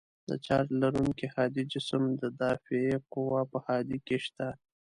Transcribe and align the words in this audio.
د 0.29 0.31
چارج 0.45 0.69
لرونکي 0.81 1.27
هادي 1.35 1.63
جسم 1.73 2.03
د 2.21 2.23
دافعې 2.41 2.91
قوه 3.13 3.41
په 3.51 3.57
هادې 3.67 3.97
کې 4.05 4.17
شته. 4.25 4.47